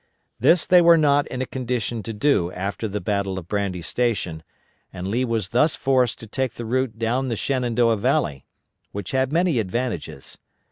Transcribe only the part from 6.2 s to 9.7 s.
to take the route down the Shenandoah Valley, which had many